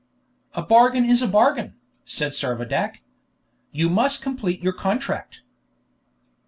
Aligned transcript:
"A 0.55 0.63
bargain 0.63 1.05
is 1.05 1.21
a 1.21 1.27
bargain," 1.27 1.75
said 2.05 2.31
Servadac. 2.31 3.03
"You 3.71 3.87
must 3.87 4.23
complete 4.23 4.59
your 4.63 4.73
contract." 4.73 5.43